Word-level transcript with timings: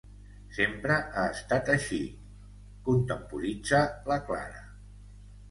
Sempre 0.59 0.95
ha 1.17 1.25
estat 1.33 1.69
així 1.73 1.99
—contemporitza 2.15 3.83
la 4.13 4.19
Clara—. 4.33 4.67